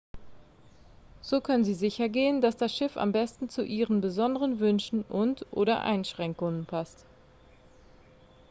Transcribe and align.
so 1.21 1.41
können 1.41 1.63
sie 1.63 1.75
sichergehen 1.75 2.41
dass 2.41 2.57
das 2.57 2.75
schiff 2.75 2.97
am 2.97 3.11
besten 3.11 3.49
zu 3.49 3.61
ihren 3.61 4.01
besonderen 4.01 4.59
wünschen 4.59 5.03
und/oder 5.03 5.81
einschränkungen 5.81 6.65
passt 6.65 7.05